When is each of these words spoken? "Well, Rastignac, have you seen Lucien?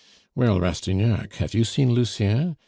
"Well, 0.33 0.59
Rastignac, 0.59 1.33
have 1.35 1.53
you 1.53 1.63
seen 1.63 1.91
Lucien? 1.91 2.57